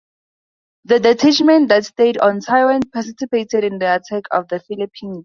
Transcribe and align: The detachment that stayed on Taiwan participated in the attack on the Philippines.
The 0.85 0.99
detachment 0.99 1.69
that 1.69 1.85
stayed 1.85 2.17
on 2.17 2.39
Taiwan 2.39 2.81
participated 2.91 3.63
in 3.63 3.77
the 3.77 3.97
attack 3.97 4.23
on 4.31 4.47
the 4.49 4.59
Philippines. 4.59 5.19